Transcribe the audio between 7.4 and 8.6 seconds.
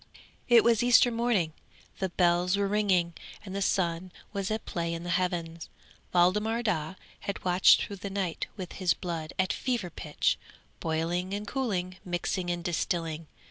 watched through the night